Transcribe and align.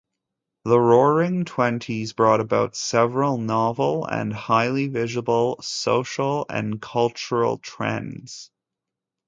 The 0.65 0.79
Roaring 0.79 1.45
Twenties 1.45 2.13
brought 2.13 2.39
about 2.39 2.75
several 2.75 3.37
novel 3.37 4.03
and 4.07 4.33
highly 4.33 4.87
visible 4.87 5.59
social 5.61 6.47
and 6.49 6.81
cultural 6.81 7.59
trends. 7.59 8.49